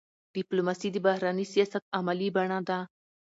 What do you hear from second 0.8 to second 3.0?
د بهرني سیاست عملي بڼه ده.